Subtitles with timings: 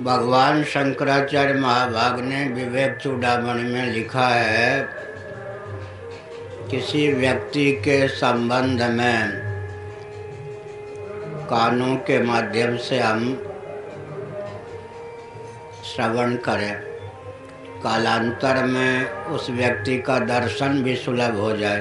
[0.00, 4.82] भगवान शंकराचार्य महाभाग ने विवेक चूड़ामणि में लिखा है,
[6.70, 9.30] किसी व्यक्ति के संबंध में
[11.50, 13.34] कानों के माध्यम से हम
[15.84, 16.74] श्रवण करें।
[17.82, 21.80] कालांतर में उस व्यक्ति का दर्शन भी सुलभ हो जाए।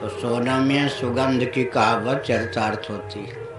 [0.00, 3.49] तो सोना में सुगंध की कहावत चरितार्थ होती है।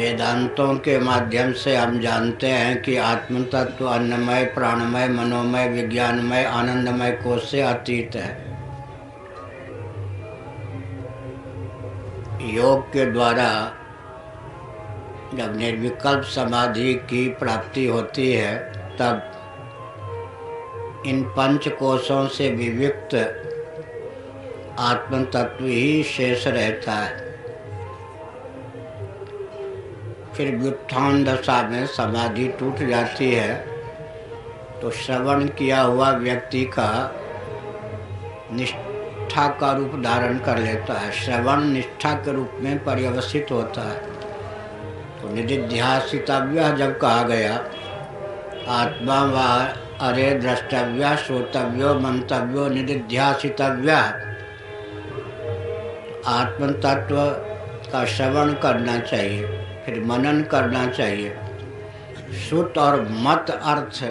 [0.00, 7.10] वेदांतों के माध्यम से हम जानते हैं कि आत्म तत्व अन्नमय, प्राणमय, मनोमय, विज्ञानमय, आनंदमय
[7.10, 8.44] कोष से अतीत है।
[12.54, 13.72] योग के द्वारा
[15.34, 19.32] जब निर्विकल्प समाधि की प्राप्ति होती है, तब
[21.06, 23.14] इन पंच कोषों से विविक्त
[24.78, 27.29] आत्म तत्व ही शेष रहता है।
[30.40, 33.54] फिर व्युत्थान दशा में समाधि टूट जाती है।
[34.82, 37.14] तो श्रवण किया हुआ व्यक्ति का
[38.52, 43.98] निष्ठा का रूप धारण कर लेता है। श्रवण निष्ठा के रूप में पर्यवसित होता है।
[45.20, 47.54] तो निधिध्यासितव्य जब कहा गया,
[48.68, 49.36] आत्मा व
[50.08, 53.92] अरे द्रष्टव्य, श्रोतव्यो, मंतव्यो निधिध्यासितव्य
[56.26, 57.16] आत्म तत्व
[57.92, 59.59] का श्रवण करना चाहिए।
[59.90, 61.36] फिर मनन करना चाहिए।
[62.50, 64.04] सुत और मत अर्थ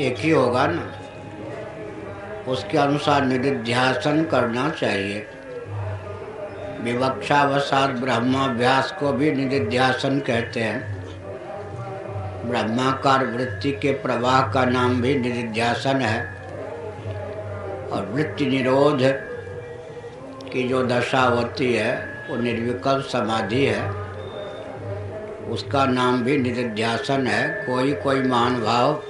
[0.00, 0.92] एक ही होगा ना।
[2.48, 5.26] उसके अनुसार निधिध्यासन करना चाहिए।
[6.80, 11.04] विवक्षावसाद ब्रह्माभ्यास को भी निधिध्यासन कहते हैं।
[12.50, 16.26] ब्रह्माकार वृत्ति के प्रवाह का नाम भी निधिध्यासन है।
[17.92, 18.98] और वृत्ति निरोध
[20.52, 23.99] की जो दशा होती है, वो निर्विकल्प समाधि है।
[25.50, 29.02] उसका नाम भी निधिध्यासन है। कोई कोई महान भाव,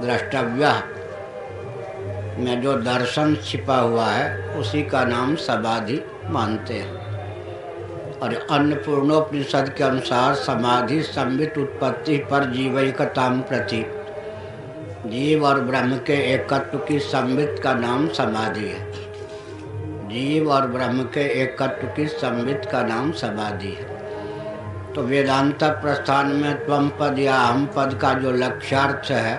[0.00, 0.82] द्रष्टव्य।
[2.38, 7.08] में जो दर्शन छिपा हुआ है, उसी का नाम समाधि मानते हैं।
[8.18, 13.86] और अन्नपूर्णोपनिषद के अनुसार समाधि संबित उत्पत्ति पर जीवैकताम प्रति।
[15.06, 18.92] जीव और ब्रह्म के एकत्व की संबित का नाम समाधि है।
[20.08, 23.87] जीव और ब्रह्म के एकत्व की संबित का नाम समाधि है।
[24.94, 29.36] तो वेदांत प्रस्थान में त्वम पद या हम पद का जो लक्ष्यार्थ है,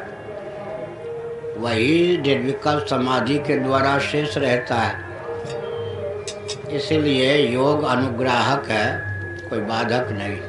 [1.58, 5.10] वही निर्विकल्प समाधि के द्वारा शेष रहता है।
[6.72, 8.88] इसलिए योग अनुग्राहक है,
[9.50, 10.40] कोई बाधक नहीं।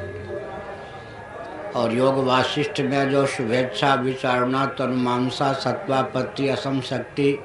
[1.71, 7.39] और योग वाशिष्ठ में जो शुभेच्छा, विचारणा, तनुमांसा, सत्वापत्ति, असम शक्ति,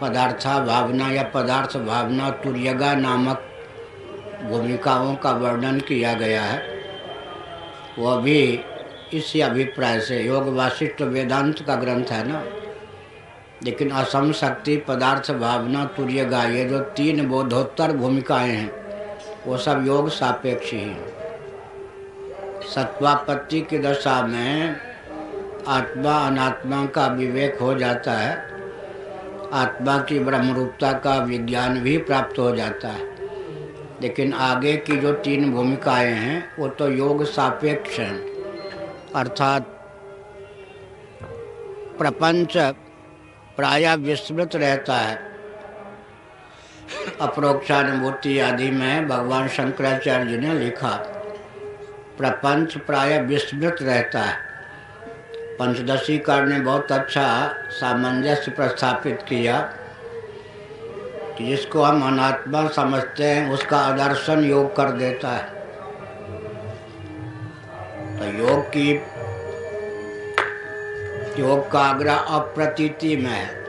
[0.00, 3.42] पदार्था भावना या पदार्थ भावना, तुर्यगा नामक
[4.42, 6.69] भूमिकाओं का वर्णन किया गया है।
[8.00, 8.60] वह भी
[9.12, 12.44] इसी अभिप्राय से योग वाशिष्ठ वेदांत का ग्रंथ है ना?
[13.64, 18.72] लेकिन असम शक्ति, पदार्थ, भावना तुर्यगा ये जो तीन बोधोत्तर भूमिकाएँ हैं,
[19.46, 21.14] वो सब योग सापेक्ष ही हैं।
[22.74, 24.76] सत्वापत्ति की दशा में
[25.68, 28.36] आत्मा अनात्मा का विवेक हो जाता है,
[29.52, 33.09] आत्मा की ब्रह्मरूपता का विज्ञान भी प्राप्त हो जाता है।
[34.02, 38.18] लेकिन आगे की जो तीन भूमिकाएँ हैं, वो तो योग सापेक्ष हैं।
[39.16, 39.62] अर्थात
[41.98, 42.56] प्रपंच
[43.56, 45.30] प्राय विस्मृत रहता है।
[47.20, 50.90] अप्रोक्षानुभूति आदि में भगवान शंकराचार्य जी ने लिखा,
[52.18, 54.36] प्रपंच प्राय विस्मृत रहता है।
[55.58, 57.26] पंचदशी कार ने बहुत अच्छा
[57.70, 59.58] सामंजस्य प्रस्थापित किया।
[61.46, 65.44] जिसको हम अनात्मा समझते हैं, उसका आदर्शन योग कर देता है।
[68.18, 68.90] तो योग की,
[71.42, 73.60] योग का आग्रह अप्रतीति में है।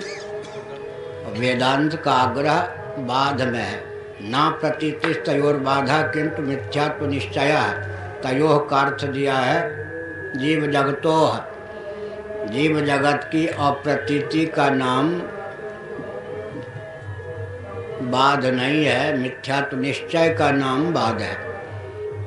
[1.40, 2.60] वेदांत का आग्रह
[3.00, 3.84] बाध में है।
[4.22, 9.72] ना प्रतीति तयोर बाधा किंतु मिथ्यात्व निश्चय है। तयोह का अर्थ दिया है,
[10.40, 11.52] जीव जगतो है।
[12.48, 15.22] जीव जगत की अप्रतीति का नाम
[18.12, 21.34] बाध नहीं है मिथ्यात्व निश्चय का नाम बाध है।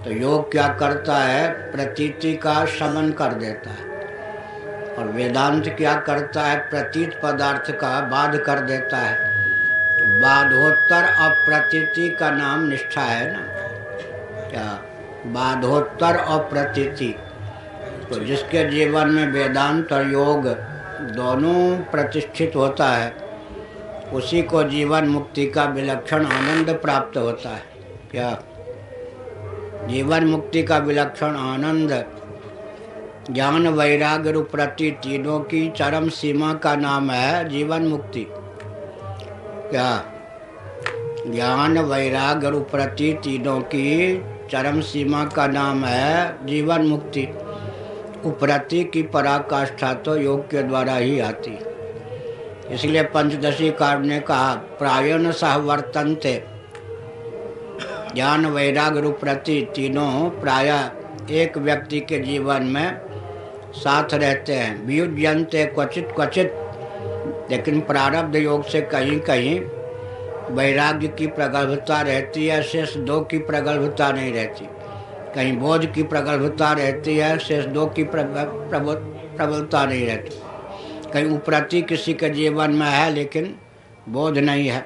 [0.05, 1.73] तो योग क्या करता है?
[1.73, 3.85] प्रतीति का शमन कर देता है।
[4.95, 6.59] और वेदांत क्या करता है?
[6.59, 9.15] प्रतीत पदार्थ का बाध कर देता है।
[9.99, 13.43] तो बाधोत्तर अप्रतीति का नाम निष्ठा है ना?
[14.51, 14.83] क्या?
[15.27, 17.17] बाधोत्तर अप्रतीति।
[18.11, 20.49] तो जिसके जीवन में वेदांत और योग
[21.11, 23.24] दोनों प्रतिष्ठित होता है
[24.15, 27.63] उसी को जीवन मुक्ति का विलक्षण आनंद प्राप्त होता है।
[28.11, 28.43] क्या?
[29.87, 32.05] जीवन मुक्ति का विलक्षण आनंद।
[33.31, 38.27] ज्ञान वैराग्य रूप्रति तीनों की चरम सीमा का नाम है जीवन मुक्ति।
[39.71, 40.05] क्या?
[41.27, 44.17] ज्ञान वैराग्य रूप्रति तीनों की
[44.51, 47.29] चरम सीमा का नाम है जीवन मुक्ति।
[48.25, 51.74] उपरति की पराकाष्ठा तो योग के द्वारा ही आती।
[52.71, 56.43] इसलिए पंचदशी कार्ड ने कहा, प्रायण सहवर्तनते
[58.15, 60.71] ज्ञान वैराग्य रूप्रति तीनों प्राय
[61.31, 63.01] एक व्यक्ति के जीवन में
[63.75, 66.55] साथ रहते हैं। वियुजनते क्वचित क्वचित,
[67.51, 69.61] लेकिन प्रारब्ध योग से कहीं कहीं
[70.51, 74.69] वैराग्य की प्रगल्भता रहती है, शेष दो की प्रगल्भता नहीं रहती।
[75.35, 80.41] कहीं बोध की प्रगल्भता रहती है, शेष दो की प्रबलता नहीं रहती।
[81.15, 83.55] कहीं उपरति किसी के जीवन में है, लेकिन
[84.09, 84.81] बोध नहीं है।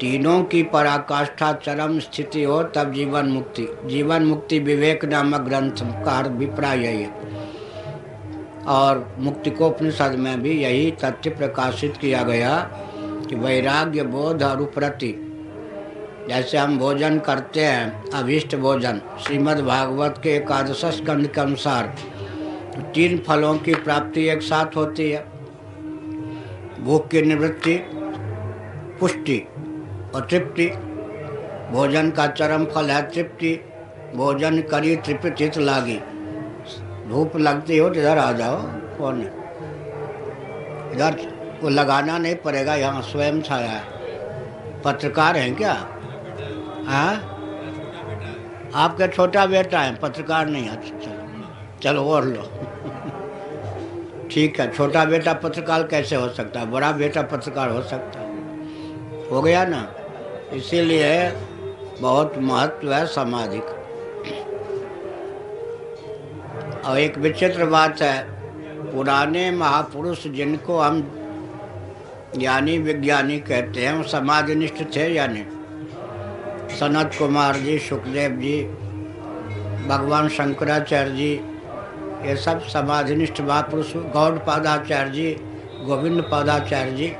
[0.00, 6.18] तीनों की पराकाष्ठा चरम स्थिति हो, तब जीवन मुक्ति। जीवन मुक्ति विवेक नामक ग्रंथ का
[6.18, 7.10] अभिप्राय यही है।
[8.66, 12.70] और मुक्तिकोपनिषद में भी यही तथ्य प्रकाशित किया गया
[13.28, 15.14] कि वैराग्य, बोध और उपरति,
[16.28, 21.94] जैसे हम भोजन करते हैं, अभिष्ट भोजन श्रीमद् भागवत के एकादश स्कंध के अनुसार
[22.78, 25.20] तीन फलों की प्राप्ति एक साथ होती है।
[26.80, 27.74] भूख की निवृत्ति,
[29.00, 29.38] पुष्टि
[30.14, 30.66] और तृप्ति।
[31.72, 33.60] भोजन का चरम फल है तृप्ति।
[34.16, 36.00] भोजन करी तृप्तित लागी।
[37.08, 38.62] धूप लगती हो तो इधर आ जाओ,
[38.98, 39.28] कौन है?
[40.92, 41.16] इधर
[41.62, 43.82] वो लगाना नहीं पड़ेगा, यहाँ स्वयं छाया है।
[44.82, 45.72] पत्रकार हैं क्या?
[46.86, 47.14] हाँ?
[48.74, 51.16] आपका छोटा बेटा है, पत्रकार नहीं है चलो
[51.82, 52.67] चलो और लो।
[54.30, 56.66] ठीक है, छोटा बेटा पत्रकार कैसे हो सकता है?
[56.70, 58.28] बड़ा बेटा पत्रकार हो सकता है।
[59.30, 59.94] हो गया ना?
[60.52, 61.30] इसीलिए
[62.00, 63.74] बहुत महत्व है समाधि का
[66.90, 68.26] और एक विचित्र बात है,
[68.92, 71.00] पुराने महापुरुष जिनको हम
[72.36, 75.44] ज्ञानी विज्ञानी कहते हैं, वो समाधिनिष्ठ थे या नहीं?
[76.68, 78.62] सनत कुमार जी, सुखदेव जी,
[79.88, 81.40] भगवान शंकराचार्य जी
[82.24, 85.36] ये सब समाधिनिष्ठ महापुरुष गौड़ पादाचार्य जी
[85.84, 87.16] गोविंद पादाचार्य जी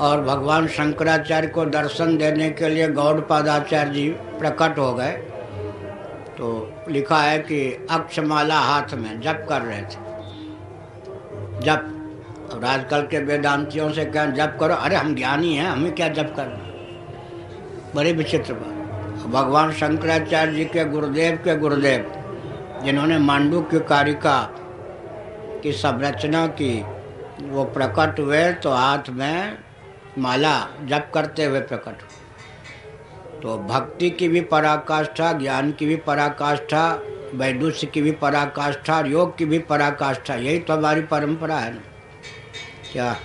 [0.00, 5.12] और भगवान शंकराचार्य को दर्शन देने के लिए गौड़ पादाचार्य जी प्रकट हो गए।
[6.38, 10.08] तो लिखा है कि अक्षमाला हाथ में जप कर रहे थे।
[11.60, 11.94] जप।
[12.54, 14.74] और आजकल के वेदांतियों से क्या जप करो?
[14.74, 16.60] अरे हम ज्ञानी हैं, हमें क्या जप करना?
[17.94, 18.74] बड़ी विचित्र बात।
[19.26, 22.17] भगवान शंकराचार्य जी के गुरुदेव के गुरुदेव।
[22.84, 24.54] जिन्होंने मांडू की कारिका
[25.62, 26.82] की संरचना की,
[27.40, 29.58] वो प्रकट हुए तो हाथ में
[30.18, 37.02] माला जप करते हुए प्रकट हुए। तो भक्ति की भी पराकाष्ठा, ज्ञान की भी पराकाष्ठा,
[37.34, 41.80] वैदुष्य की भी पराकाष्ठा योग की भी पराकाष्ठा, यही तो हमारी परंपरा है ना।
[42.92, 43.16] क्या?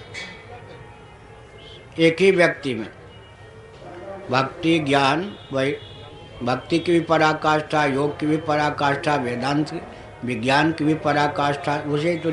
[2.00, 2.90] एक ही व्यक्ति में।
[4.32, 5.78] भक्ति, ज्ञान वही
[6.44, 9.82] भक्ति की भी पराकाष्ठा, योग की भी पराकाष्ठा, वेदांत
[10.26, 12.30] विज्ञान की भी पराकाष्ठा। उसे तो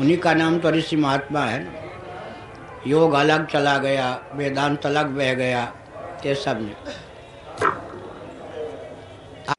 [0.00, 1.70] उन्हीं का नाम तो ऋषि महात्मा है। ना
[2.86, 5.72] योग अलग चला गया, वेदांत अलग बह गया,
[6.26, 6.74] ये सबने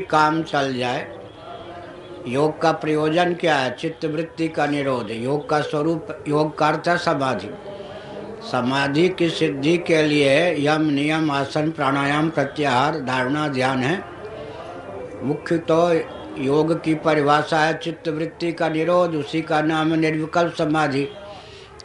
[0.06, 1.08] काम चल जाए।
[2.27, 3.75] योग का प्रयोजन क्या है?
[3.75, 7.50] चित्त वृत्ति का निरोध। योग का स्वरूप, योग का अर्थ है समाधि।
[8.41, 14.03] समाधि की सिद्धि के लिए यम नियम आसन प्राणायाम प्रत्याहार धारणा ध्यान है।
[15.24, 15.93] मुख्य तो
[16.41, 21.07] योग की परिभाषा है चित्त वृत्ति का निरोध, उसी का नाम है निर्विकल्प समाधि।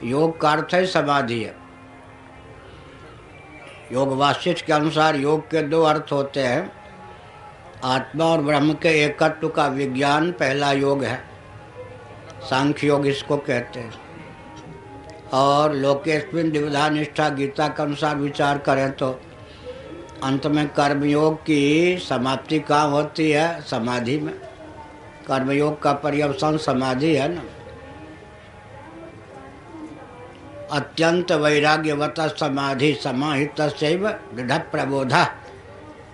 [0.04, 1.54] योग का अर्थ है समाधि है।
[3.92, 6.72] योग वाशिष्ठ के अनुसार योग के दो अर्थ होते हैं।
[7.84, 11.20] आत्मा और ब्रह्म के एकत्व का विज्ञान पहला योग है।
[12.42, 14.05] सांख्य योग इसको कहते हैं।
[15.32, 19.10] और लोकेशविन द्विविधा निष्ठा गीता के अनुसार विचार करें तो
[20.24, 23.60] अंत में कर्मयोग की समाप्ति कहाँ होती है?
[23.60, 24.34] समाधि में।
[25.26, 27.42] कर्मयोग का पर्यवसान समाधि है ना।
[30.72, 35.12] अत्यंत वैराग्यवत समाधि समाहित दृढ़ प्रबोध।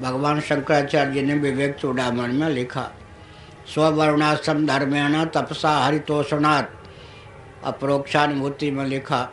[0.03, 2.91] भगवान शंकराचार्य जी ने विवेक चूड़ामण में लिखा,
[3.75, 6.82] स्ववर्णाश्रम धर्मेण तपसा हरितोषणात्।
[7.65, 9.33] अप्रोक्षानुभूति में लिखा।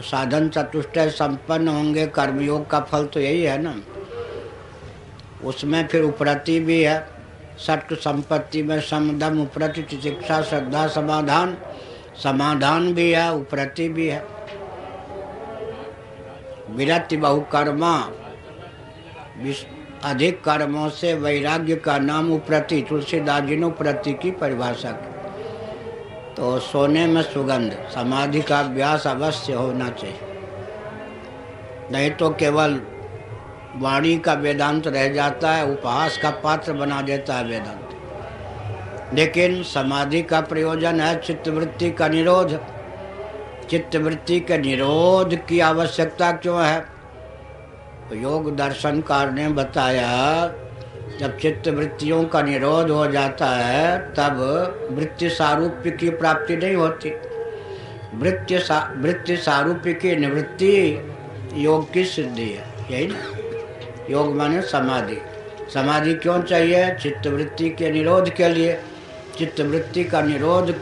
[0.00, 3.74] साधन चतुष्ट संपन्न होंगे, कर्मयोग का फल तो यही है ना।
[5.44, 7.08] उसमें फिर उपरति भी है।
[7.58, 11.58] सट संपत्ति में समदम उपरति, चिकित्सा, श्रद्धा, समाधान।
[12.22, 14.26] समाधान भी है, उपरति भी है।
[16.70, 18.10] विरति बहुकर्मा।
[20.04, 25.09] अधिक कर्मों से वैराग्य का नाम उप्रति, तुलसीदास जी ने उप्रति की परिभाषा की।
[26.36, 30.18] तो सोने में सुगंध, समाधि का अभ्यास अवश्य होना चाहिए।
[31.92, 32.80] नहीं तो केवल
[33.76, 37.86] वाणी का वेदांत रह जाता है, उपहास का पात्र बना देता है वेदांत।
[39.14, 42.60] लेकिन समाधि का प्रयोजन है चित्तवृत्ति का निरोध।
[43.70, 46.80] चित्तवृत्ति के निरोध की आवश्यकता क्यों है?
[48.08, 50.46] तो योग दर्शनकार ने बताया
[51.20, 54.38] जब चित्त वृत्तियों का निरोध हो जाता है, तब
[54.92, 57.12] वृत्ति सारूप्य की प्राप्ति नहीं होती।
[58.14, 61.04] वृत्ति सा, वृत्ति सारूप्य की निवृत्ति
[61.54, 63.38] योग की सिद्धि है। यही ना?
[64.10, 65.18] योग माने समाधि।
[65.74, 66.94] समाधि क्यों चाहिए?
[66.94, 68.80] चित्तवृत्ति के निरोध के लिए।
[69.38, 70.74] चित्तवृत्ति का निरोध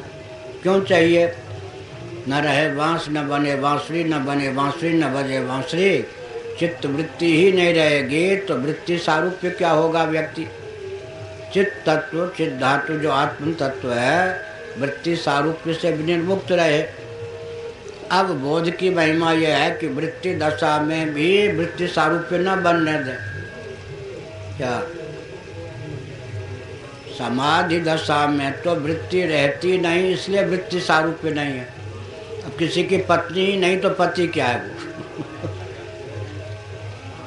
[0.62, 1.34] क्यों चाहिए?
[2.28, 6.04] न रहे बाँस न बने बांसुरी न बने बांसुरी न बजे बांसुरी
[6.58, 10.46] चित्त वृत्ति ही नहीं रहेगी तो वृत्ति सारूप्य क्या होगा व्यक्ति?
[11.54, 14.40] चित्त तत्व, चित्त धातु जो आत्म तत्व है,
[14.78, 16.82] वृत्ति सारूप्य से निर्मुक्त रहे।
[18.10, 22.92] अब बोध की महिमा यह है कि वृत्ति दशा में भी वृत्ति सारूप्य न बनने
[22.92, 23.12] दे।
[24.56, 24.82] क्या?
[27.18, 31.68] समाधि दशा में तो वृत्ति रहती नहीं, इसलिए वृत्ति सारूप्य नहीं है।
[32.44, 34.74] अब किसी की पत्नी ही नहीं तो पति क्या है वो?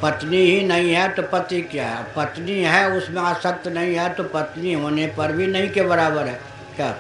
[0.02, 2.04] पत्नी ही नहीं है तो पति क्या है?
[2.16, 6.40] पत्नी है, उसमें आसक्त नहीं है तो पत्नी होने पर भी नहीं के बराबर है।
[6.76, 6.96] क्या?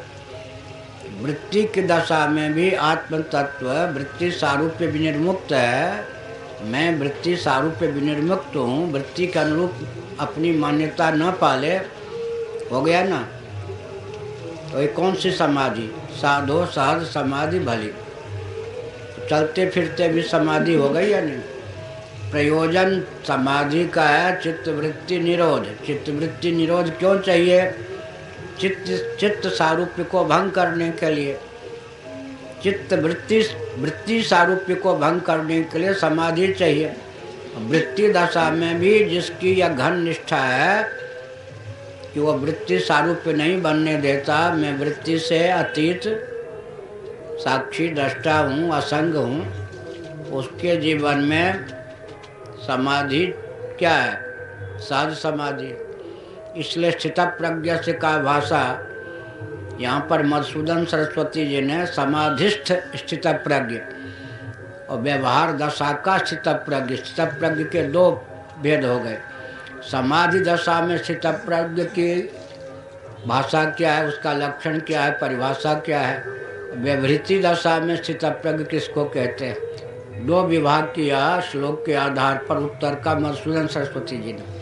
[1.22, 6.06] वृत्ति की दशा में भी आत्म तत्व वृत्ति सारूप्य विनिर्मुक्त है।
[6.64, 9.74] मैं वृत्ति सारूप्य विनिर्मुक्त हूँ, वृत्ति के अनुरूप
[10.20, 11.76] अपनी मान्यता न पाले।
[12.72, 13.28] हो गया ना?
[14.72, 15.90] तो ये कौन सी समाधि?
[16.12, 17.92] साधो, सहज समाधि, भली।
[19.30, 21.40] चलते फिरते भी समाधि हो गई या नहीं?
[22.32, 27.72] प्रयोजन समाधि का है, चित्तवृत्ति निरोध। चित्तवृत्ति निरोध क्यों चाहिए?
[28.60, 31.38] चित्त चित्त सारूप्य को भंग करने के लिए।
[32.64, 33.40] चित्त वृत्ति
[33.78, 36.94] वृत्ति सारूप्य को भंग करने के लिए समाधि चाहिए।
[37.58, 40.84] वृत्ति दशा में भी जिसकी यह घन निष्ठा है
[42.14, 46.02] कि वो वृत्ति सारूप्य नहीं बनने देता, मैं वृत्ति से अतीत,
[47.40, 51.81] साक्षी, दृष्टा हूँ, असंग हूँ, उसके जीवन में
[52.68, 53.26] समाधि
[53.80, 54.22] क्या है?
[54.80, 55.88] साध समाधि।
[56.58, 58.88] इसलिए स्थित प्रज्ञा से का भाषा,
[59.80, 63.76] यहाँ पर मधुसूदन सरस्वती जी ने समाधिस्थ स्थित प्रज्ञ
[64.90, 68.12] और व्यवहार दशा का स्थित प्रज्ञ। स्थित प्रज्ञ के दो
[68.62, 69.18] भेद हो गए।
[69.92, 72.30] समाधि दशा में स्थित प्रज्ञ की
[73.28, 74.08] भाषा क्या है?
[74.08, 75.12] उसका लक्षण क्या है?
[75.12, 76.24] परिभाषा क्या है?
[76.76, 79.71] व्यवृत्ति दशा में स्थित प्रज्ञ किसको कहते हैं?
[80.26, 84.62] दो विभाग किया श्लोक के आधार पर उत्तर का मधुसूदन सरस्वती जी ने।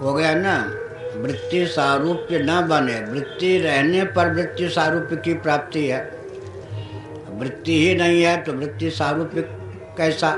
[0.00, 0.72] हो गया ना?
[1.16, 6.10] वृत्ति सारूप्य न बने। वृत्ति रहने पर वृत्ति सारूप्य की प्राप्ति है।
[7.30, 9.42] वृत्ति ही नहीं है तो वृत्ति सारूप्य
[9.98, 10.34] कैसा?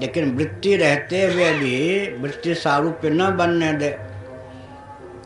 [0.00, 3.90] लेकिन वृत्ति रहते हुए भी वृत्ति सारूप्य न बनने दे।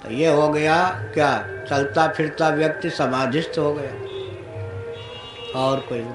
[0.02, 1.48] तो ये हो गया, क्या?
[1.70, 4.11] चलता फिरता व्यक्ति समाधिस्थ हो गया।
[5.54, 6.12] और कोई